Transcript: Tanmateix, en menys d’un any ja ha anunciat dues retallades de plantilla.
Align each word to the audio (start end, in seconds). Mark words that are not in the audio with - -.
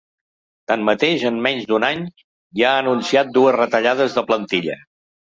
Tanmateix, 0.69 1.25
en 1.29 1.35
menys 1.47 1.67
d’un 1.71 1.85
any 1.89 2.01
ja 2.61 2.71
ha 2.71 2.79
anunciat 2.85 3.29
dues 3.37 3.55
retallades 3.59 4.17
de 4.17 4.25
plantilla. 4.31 4.79